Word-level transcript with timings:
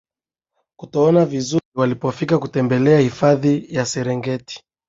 kutoona 0.79 1.25
vizuri 1.25 1.63
wanapofika 1.75 2.37
kutembelea 2.39 2.99
hifadi 2.99 3.65
ya 3.75 3.85
Serengeti 3.85 4.63